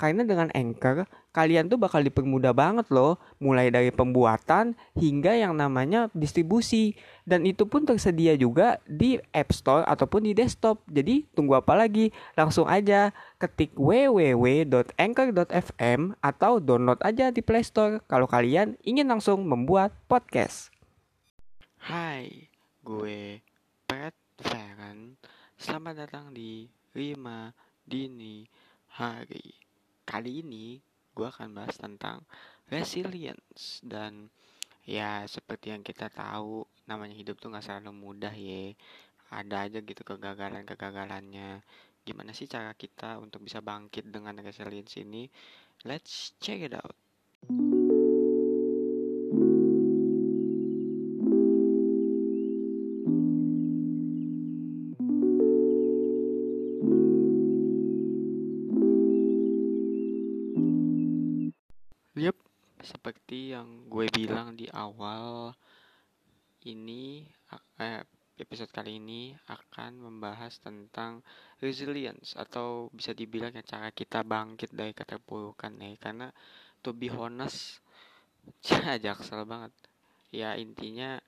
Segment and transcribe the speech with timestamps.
[0.00, 1.04] Karena dengan Anchor,
[1.36, 6.96] kalian tuh bakal dipermudah banget loh, mulai dari pembuatan hingga yang namanya distribusi.
[7.28, 10.80] Dan itu pun tersedia juga di App Store ataupun di desktop.
[10.88, 12.16] Jadi tunggu apa lagi?
[12.32, 19.92] Langsung aja ketik www.anchor.fm atau download aja di Play Store kalau kalian ingin langsung membuat
[20.08, 20.72] podcast.
[21.76, 22.48] Hai,
[22.80, 23.44] gue
[23.84, 25.20] Pat Feren.
[25.60, 27.52] Selamat datang di 5
[27.84, 28.48] Dini
[28.96, 29.59] Hari.
[30.10, 30.74] Kali ini
[31.14, 32.26] gue akan bahas tentang
[32.66, 34.26] resilience dan
[34.82, 38.74] ya seperti yang kita tahu namanya hidup tuh gak selalu mudah ya.
[39.30, 41.62] Ada aja gitu kegagalan-kegagalannya.
[42.02, 45.30] Gimana sih cara kita untuk bisa bangkit dengan resilience ini?
[45.86, 46.98] Let's check it out.
[47.46, 47.79] Yep,
[62.84, 65.52] seperti yang gue bilang di awal
[66.68, 67.24] ini
[67.80, 68.04] eh,
[68.40, 71.20] episode kali ini akan membahas tentang
[71.60, 76.28] resilience atau bisa dibilang ya cara kita bangkit dari keterpurukan ya karena
[76.80, 77.84] to be honest
[79.04, 79.72] jaksel banget.
[80.32, 81.20] Ya intinya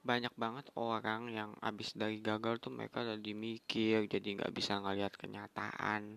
[0.00, 5.12] banyak banget orang yang abis dari gagal tuh mereka udah dimikir jadi nggak bisa ngelihat
[5.12, 6.16] kenyataan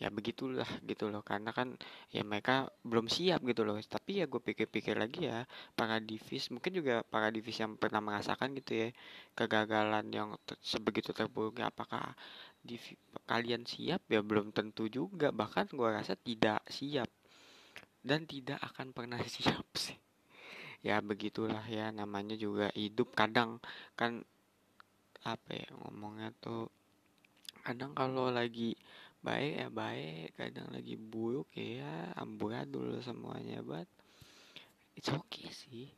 [0.00, 1.20] ya begitulah gitu loh.
[1.24, 1.76] Karena kan
[2.14, 3.76] ya mereka belum siap gitu loh.
[3.80, 5.44] Tapi ya gue pikir-pikir lagi ya
[5.76, 8.88] para divis mungkin juga para divis yang pernah merasakan gitu ya
[9.36, 12.14] kegagalan yang ter sebegitu terburuknya apakah
[12.62, 12.82] div
[13.26, 14.02] kalian siap?
[14.08, 15.34] Ya belum tentu juga.
[15.34, 17.10] Bahkan gue rasa tidak siap.
[18.02, 19.98] Dan tidak akan pernah siap sih.
[20.82, 21.90] Ya begitulah ya.
[21.94, 23.14] Namanya juga hidup.
[23.14, 23.62] Kadang
[23.94, 24.26] kan
[25.22, 26.66] apa ya ngomongnya tuh
[27.62, 28.74] kadang kalau lagi
[29.22, 30.28] baik ya baik.
[30.34, 32.10] Kadang lagi buruk ya.
[32.18, 33.86] Amburadul semuanya but
[34.98, 35.88] it's okay sih.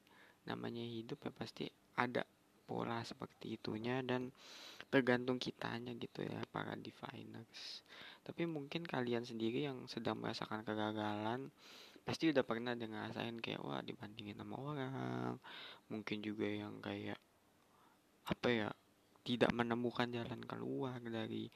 [0.45, 2.23] Namanya hidup ya pasti ada
[2.65, 4.33] pola seperti itunya dan
[4.89, 7.85] tergantung kitanya gitu ya para diviners.
[8.25, 11.53] Tapi mungkin kalian sendiri yang sedang merasakan kegagalan
[12.05, 15.37] pasti udah pernah dengar ngerasain kayak wah dibandingin sama orang.
[15.89, 17.21] Mungkin juga yang kayak
[18.25, 18.69] apa ya
[19.25, 21.49] tidak menemukan jalan keluar dari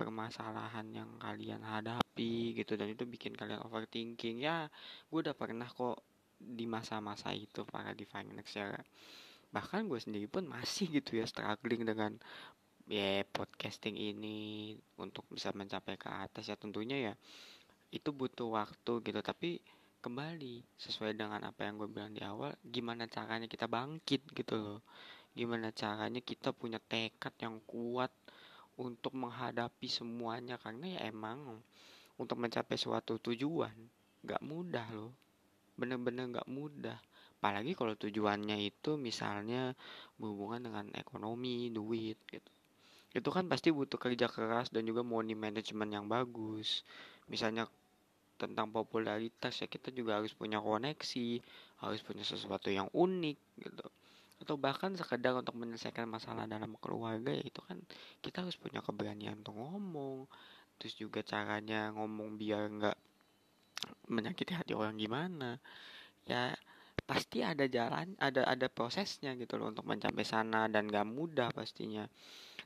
[0.00, 4.40] permasalahan yang kalian hadapi gitu dan itu bikin kalian overthinking.
[4.40, 4.72] Ya
[5.12, 6.00] gue udah pernah kok
[6.40, 8.80] di masa-masa itu para divine ya.
[9.52, 12.16] Bahkan gue sendiri pun masih gitu ya struggling dengan
[12.88, 17.14] ya podcasting ini untuk bisa mencapai ke atas ya tentunya ya.
[17.92, 19.20] Itu butuh waktu gitu.
[19.20, 19.60] Tapi
[20.00, 24.80] kembali sesuai dengan apa yang gue bilang di awal gimana caranya kita bangkit gitu loh.
[25.36, 28.08] Gimana caranya kita punya tekad yang kuat
[28.80, 31.60] untuk menghadapi semuanya karena ya emang
[32.16, 33.72] untuk mencapai suatu tujuan
[34.24, 35.12] gak mudah loh.
[35.76, 36.96] Bener-bener gak mudah.
[37.40, 39.76] Apalagi kalau tujuannya itu misalnya
[40.16, 42.50] berhubungan dengan ekonomi duit gitu.
[43.12, 46.84] Itu kan pasti butuh kerja keras dan juga money management yang bagus.
[47.28, 47.68] Misalnya
[48.40, 51.44] tentang popularitas ya kita juga harus punya koneksi
[51.84, 53.84] harus punya sesuatu yang unik gitu
[54.40, 57.76] atau bahkan sekedar untuk menyelesaikan masalah dalam keluarga ya itu kan
[58.24, 60.24] kita harus punya keberanian untuk ngomong.
[60.80, 62.98] Terus juga caranya ngomong biar nggak
[64.08, 65.56] menyakiti hati orang gimana
[66.28, 66.52] ya
[67.08, 72.06] pasti ada jalan ada ada prosesnya gitu loh untuk mencapai sana dan gak mudah pastinya.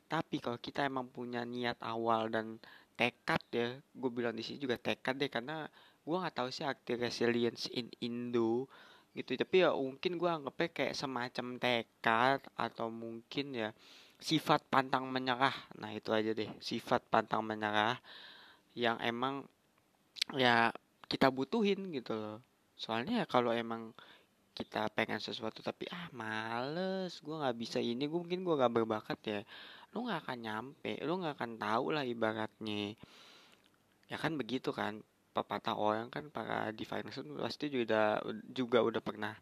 [0.05, 2.61] Tapi kalau kita emang punya niat awal dan
[2.93, 5.65] tekad ya gue bilang di sini juga tekad deh karena
[6.05, 8.69] gue nggak tahu sih arti resilience in Indo
[9.15, 9.39] gitu.
[9.39, 13.69] Tapi ya mungkin gue anggapnya kayak semacam tekad atau mungkin ya
[14.19, 15.55] sifat pantang menyerah.
[15.79, 17.97] Nah itu aja deh sifat pantang menyerah
[18.75, 19.47] yang emang
[20.35, 20.69] ya
[21.07, 22.37] kita butuhin gitu loh.
[22.75, 23.95] Soalnya ya kalau emang
[24.55, 29.19] kita pengen sesuatu tapi ah males gue nggak bisa ini gue mungkin gue gak berbakat
[29.27, 29.39] ya
[29.91, 32.95] lu nggak akan nyampe lu nggak akan tahu lah ibaratnya.
[34.11, 35.03] Ya kan begitu kan
[35.35, 39.35] pepatah orang kan para diviners pasti juga juga udah pernah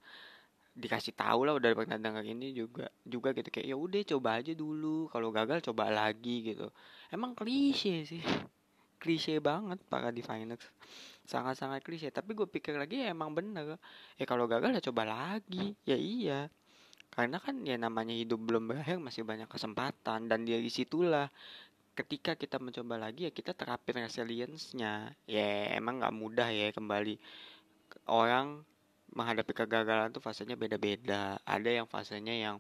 [0.74, 3.54] dikasih tahu lah udah pernah dengar ini juga juga gitu.
[3.54, 5.06] Kayak ya udah coba aja dulu.
[5.14, 6.74] Kalau gagal coba lagi gitu.
[7.14, 8.24] Emang klise sih.
[8.98, 10.66] Klise banget para diviners.
[11.30, 12.10] Sangat-sangat klise.
[12.10, 13.78] Tapi gue pikir lagi ya emang bener.
[14.18, 15.78] Ya kalau gagal ya coba lagi.
[15.86, 16.50] Ya iya.
[17.14, 20.26] Karena kan ya namanya hidup belum berakhir masih banyak kesempatan.
[20.26, 21.30] Dan dari situlah
[21.94, 25.14] ketika kita mencoba lagi ya kita terapin resilience-nya.
[25.30, 27.22] Ya emang nggak mudah ya kembali
[28.10, 28.66] orang
[29.14, 31.38] menghadapi kegagalan tuh fasenya beda-beda.
[31.46, 32.58] Ada yang fasenya yang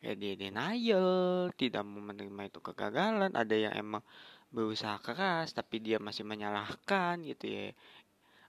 [0.00, 3.32] ya dia denial tidak mau menerima itu kegagalan.
[3.36, 4.02] Ada yang emang
[4.50, 7.68] berusaha keras tapi dia masih menyalahkan gitu ya.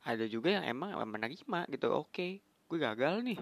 [0.07, 3.39] Ada juga yang emang menerima gitu oke gue gagal nih.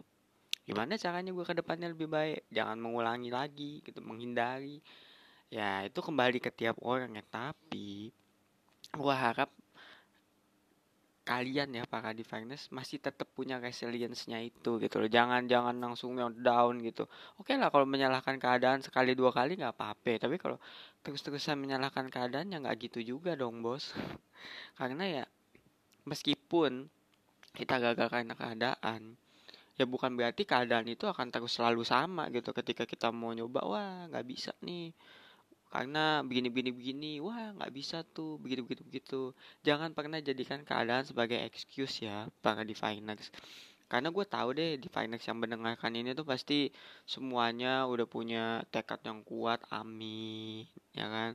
[0.65, 2.49] Gimana caranya gue ke depannya lebih baik?
[2.49, 4.81] Jangan mengulangi lagi gitu menghindari
[5.49, 7.23] ya itu kembali ke tiap orang ya.
[7.25, 8.13] Tapi
[8.89, 9.49] gue harap
[11.29, 15.05] kalian ya para diviners masih tetap punya resilience-nya itu gitu loh.
[15.05, 17.05] Jangan jangan langsung down gitu.
[17.37, 20.25] Oke lah kalau menyalahkan keadaan sekali dua kali nggak apa-apa.
[20.25, 20.57] Tapi kalau
[21.05, 23.93] terus-terusan menyalahkan keadaan ya nggak gitu juga dong bos.
[24.79, 25.23] Karena ya
[26.09, 26.89] meskipun
[27.53, 29.13] kita gagal karena keadaan
[29.77, 32.49] ya bukan berarti keadaan itu akan terus selalu sama gitu.
[32.57, 34.89] Ketika kita mau nyoba wah nggak bisa nih
[35.69, 39.21] karena begini begini begini wah nggak bisa tuh begitu begitu begitu.
[39.61, 43.29] Jangan pernah jadikan keadaan sebagai excuse ya para diviners.
[43.89, 46.69] Karena gue tahu deh diviners yang mendengarkan ini tuh pasti
[47.09, 51.31] semuanya udah punya tekad yang kuat amin ya kan?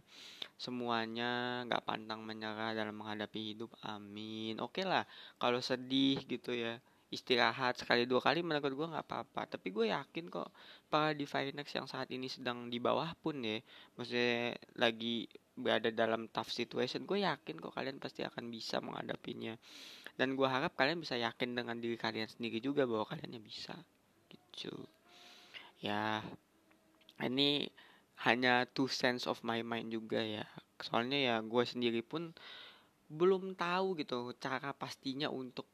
[0.58, 4.58] Semuanya nggak pantang menyerah dalam menghadapi hidup amin.
[4.62, 5.02] Oke lah
[5.38, 6.78] kalau sedih gitu ya
[7.12, 9.56] istirahat sekali dua kali menurut gue nggak apa-apa.
[9.56, 10.48] Tapi gue yakin kok
[10.88, 13.60] para Divinex yang saat ini sedang di bawah pun ya
[13.98, 19.54] maksudnya lagi berada dalam tough situation gue yakin kok kalian pasti akan bisa menghadapinya.
[20.14, 23.74] Dan gue harap kalian bisa yakin dengan diri kalian sendiri juga bahwa kaliannya bisa
[24.30, 24.74] gitu.
[25.82, 26.22] Ya
[27.22, 27.66] ini
[28.22, 30.46] hanya two sense of my mind juga ya.
[30.78, 32.30] Soalnya ya gue sendiri pun
[33.10, 35.68] belum tahu gitu cara pastinya untuk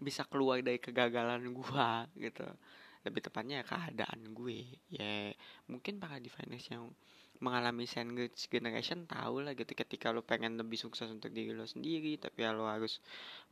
[0.00, 2.48] bisa keluar dari kegagalan gua gitu.
[3.00, 5.32] Lebih tepatnya ya keadaan gue ya.
[5.68, 6.92] Mungkin para diviners yang
[7.40, 9.72] mengalami sandwich generation tahu lah gitu.
[9.72, 13.00] Ketika lo pengen lebih sukses untuk diri lo sendiri tapi ya lo harus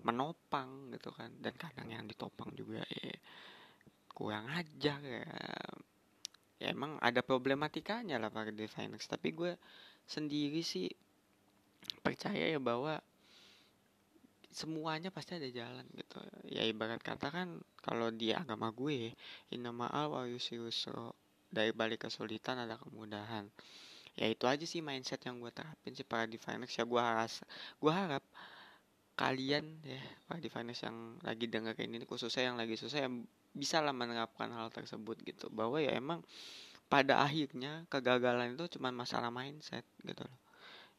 [0.05, 1.33] menopang gitu kan.
[1.41, 3.17] Dan kadang yang ditopang juga ya
[4.13, 5.25] kurang ajar ya.
[6.61, 9.57] Ya emang ada problematikanya lah para diviners tapi gue
[10.05, 10.93] sendiri sih
[12.05, 13.01] percaya ya bahwa
[14.49, 16.19] semuanya pasti ada jalan gitu.
[16.49, 19.13] Ya ibarat kata kan kalau di agama gue
[19.53, 21.15] inama al wa yusro
[21.49, 23.49] dari balik kesulitan ada kemudahan.
[24.19, 27.31] Ya itu aja sih mindset yang gue terapin sih para diviners ya gue harap
[27.79, 28.25] gue harap
[29.19, 33.95] kalian ya para diviners yang lagi dengerin ini khususnya yang lagi susah yang bisa lah
[33.95, 35.51] menerapkan hal tersebut gitu.
[35.51, 36.23] Bahwa ya emang
[36.89, 40.41] pada akhirnya kegagalan itu cuma masalah mindset gitu loh.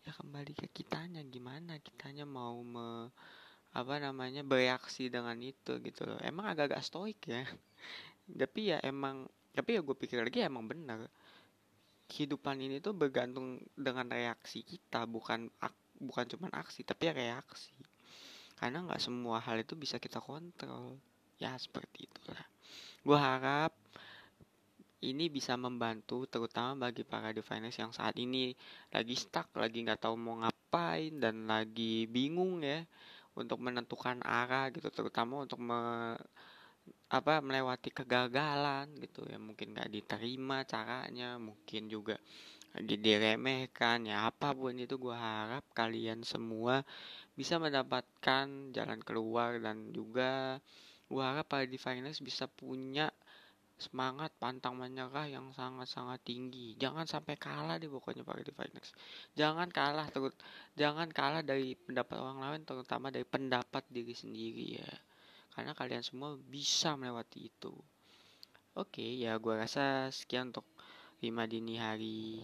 [0.07, 1.19] Ya kembali ke kitanya.
[1.28, 3.10] Gimana kitanya mau me,
[3.69, 6.18] apa namanya bereaksi dengan itu gitu loh.
[6.25, 7.45] Emang agak-agak stoik ya.
[8.30, 11.10] Tapi ya emang tapi ya gue pikir lagi emang benar
[12.10, 15.50] kehidupan ini tuh bergantung dengan reaksi kita bukan
[16.01, 17.74] bukan cuma aksi tapi reaksi.
[18.57, 20.98] Karena nggak semua hal itu bisa kita kontrol.
[21.39, 22.44] Ya seperti itulah.
[23.06, 23.71] Gue harap
[25.00, 28.51] ini bisa membantu terutama bagi para diviners yang saat ini
[28.92, 32.83] lagi stuck lagi nggak tahu mau ngapain dan lagi bingung ya
[33.39, 35.80] untuk menentukan arah gitu terutama untuk me,
[37.09, 39.25] apa melewati kegagalan gitu.
[39.31, 42.18] Ya mungkin nggak diterima caranya mungkin juga
[42.77, 46.86] diremehkan ya apa pun itu gue harap kalian semua
[47.33, 48.45] bisa mendapatkan
[48.75, 50.62] jalan keluar dan juga
[51.09, 53.09] gue harap para diviners bisa punya
[53.80, 56.76] semangat pantang menyerah yang sangat-sangat tinggi.
[56.76, 58.92] Jangan sampai kalah deh pokoknya para diviners
[59.40, 60.36] jangan kalah terus
[60.76, 64.92] jangan kalah dari pendapat orang lain terutama dari pendapat diri sendiri ya.
[65.56, 67.71] Karena kalian semua bisa melewati itu.
[68.76, 70.68] Oke ya gue rasa sekian untuk
[71.24, 72.44] lima dini hari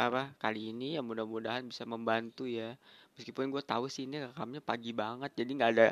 [0.00, 0.96] apa kali ini.
[0.96, 2.80] Ya mudah-mudahan bisa membantu ya
[3.14, 5.88] meskipun gue tahu sih ini rekamnya pagi banget jadi nggak ada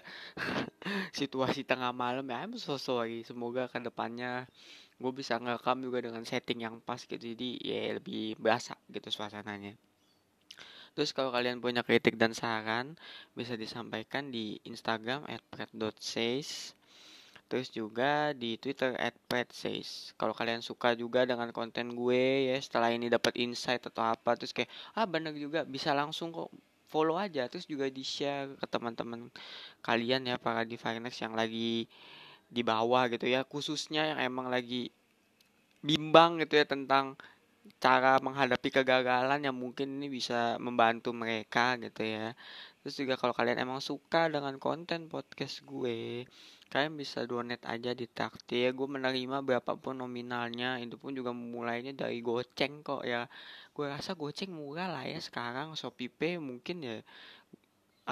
[1.19, 2.43] situasi tengah malam ya.
[2.43, 4.47] I'm so sorry semoga ke depannya
[5.02, 7.19] gue bisa ngerekam juga dengan setting yang pas gitu.
[7.19, 9.75] Jadi ya lebih berasa gitu suasananya.
[10.93, 13.00] Terus kalau kalian punya kritik dan saran
[13.33, 16.76] bisa disampaikan di Instagram @pret.says
[17.52, 18.97] terus juga di Twitter
[19.29, 20.17] @predsays.
[20.17, 24.57] Kalau kalian suka juga dengan konten gue ya setelah ini dapat insight atau apa terus
[24.57, 26.49] kayak ah bener juga bisa langsung kok
[26.93, 29.33] follow aja terus juga di share ke teman-teman
[29.81, 31.89] kalian ya para divinex yang lagi
[32.53, 34.93] di bawah gitu ya khususnya yang emang lagi
[35.81, 37.17] bimbang gitu ya tentang
[37.79, 42.35] cara menghadapi kegagalan yang mungkin ini bisa membantu mereka gitu ya.
[42.83, 46.27] Terus juga kalau kalian emang suka dengan konten podcast gue
[46.73, 50.69] kalian bisa donate aja di traktir gue menerima berapapun nominalnya.
[50.85, 53.21] Itu pun juga mulainya dari goceng kok ya.
[53.76, 55.69] Gue rasa goceng murah lah ya sekarang.
[55.81, 56.97] Shopee mungkin ya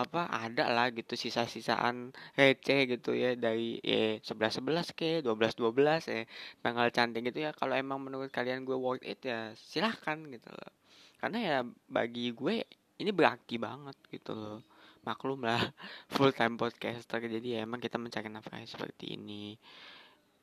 [0.03, 1.13] apa ada lah gitu.
[1.23, 1.97] Sisa-sisaan
[2.39, 3.31] receh gitu ya.
[3.45, 6.25] Dari eh sebelas sebelas ke dua belas dua belas eh
[6.65, 7.51] tanggal cantik gitu ya.
[7.57, 10.73] Kalau emang menurut kalian gue worth it ya silahkan gitu loh.
[11.21, 11.57] Karena ya
[11.89, 12.55] bagi gue
[13.01, 14.61] ini berarti banget gitu loh
[15.07, 15.61] maklum lah
[16.15, 19.57] full time podcaster jadi ya emang kita mencari nafkah seperti ini.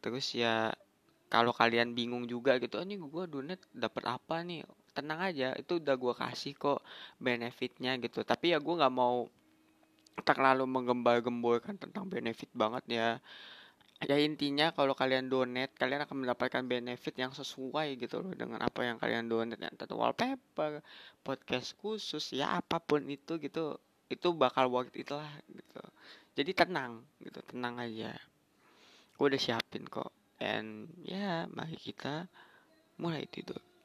[0.02, 0.74] Terus ya
[1.28, 4.64] kalau kalian bingung juga gitu ini gue donat dapat apa nih?
[4.96, 6.82] Tenang aja itu udah gue kasih kok
[7.22, 8.24] benefitnya gitu.
[8.26, 9.30] Tapi ya gue nggak mau
[10.26, 13.10] terlalu menggembar-gemborkan tentang benefit banget ya.
[14.06, 18.86] Ya intinya kalau kalian donate kalian akan mendapatkan benefit yang sesuai gitu loh dengan apa
[18.86, 20.86] yang kalian donate ya tentu wallpaper
[21.26, 25.84] podcast khusus ya apa pun itu gitu itu bakal worth it lah gitu.
[26.38, 27.40] Jadi tenang gitu.
[27.44, 28.16] Tenang aja.
[29.18, 30.12] Gue udah siapin kok.
[30.38, 32.30] And ya mari kita
[33.02, 33.68] mulai tidur